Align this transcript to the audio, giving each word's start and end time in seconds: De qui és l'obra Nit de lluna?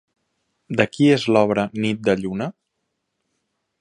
De 0.79 0.87
qui 0.95 1.09
és 1.17 1.27
l'obra 1.35 1.67
Nit 1.83 2.01
de 2.09 2.17
lluna? 2.23 2.49